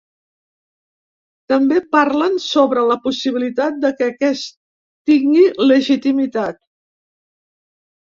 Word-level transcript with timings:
També 1.53 1.77
parlen 1.97 2.39
sobre 2.47 2.87
la 2.93 2.99
possibilitat 3.05 3.79
de 3.85 3.95
que 4.01 4.09
aquest 4.09 4.53
tingui 5.13 5.49
legitimitat. 5.71 6.63